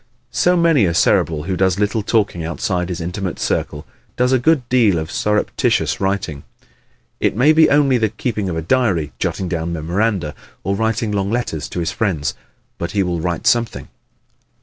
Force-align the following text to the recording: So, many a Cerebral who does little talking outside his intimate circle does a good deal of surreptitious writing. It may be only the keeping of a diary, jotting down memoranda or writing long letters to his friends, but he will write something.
So, 0.31 0.57
many 0.57 0.85
a 0.85 0.95
Cerebral 0.95 1.43
who 1.43 1.55
does 1.55 1.77
little 1.77 2.01
talking 2.01 2.43
outside 2.43 2.89
his 2.89 3.01
intimate 3.01 3.37
circle 3.37 3.85
does 4.17 4.31
a 4.31 4.39
good 4.39 4.67
deal 4.67 4.97
of 4.97 5.11
surreptitious 5.11 5.99
writing. 6.01 6.41
It 7.19 7.35
may 7.35 7.53
be 7.53 7.69
only 7.69 7.99
the 7.99 8.09
keeping 8.09 8.49
of 8.49 8.57
a 8.57 8.63
diary, 8.63 9.11
jotting 9.19 9.47
down 9.47 9.73
memoranda 9.73 10.33
or 10.63 10.75
writing 10.75 11.11
long 11.11 11.29
letters 11.29 11.69
to 11.69 11.79
his 11.81 11.91
friends, 11.91 12.33
but 12.79 12.93
he 12.93 13.03
will 13.03 13.21
write 13.21 13.45
something. 13.45 13.89